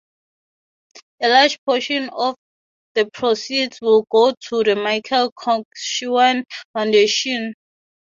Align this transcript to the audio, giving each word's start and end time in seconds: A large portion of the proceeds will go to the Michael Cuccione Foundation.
A 1.21 1.29
large 1.29 1.59
portion 1.63 2.09
of 2.09 2.33
the 2.95 3.07
proceeds 3.13 3.79
will 3.81 4.07
go 4.09 4.31
to 4.33 4.63
the 4.63 4.75
Michael 4.75 5.31
Cuccione 5.31 6.43
Foundation. 6.73 7.53